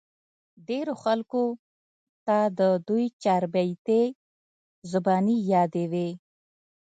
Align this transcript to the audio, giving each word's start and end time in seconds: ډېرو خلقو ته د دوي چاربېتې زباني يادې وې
ډېرو 0.69 0.93
خلقو 1.03 1.45
ته 2.25 2.37
د 2.59 2.61
دوي 2.87 3.07
چاربېتې 3.23 4.01
زباني 4.91 5.37
يادې 5.53 5.85
وې 5.91 6.09